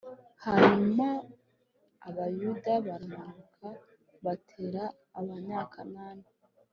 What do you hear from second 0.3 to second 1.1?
hanyuma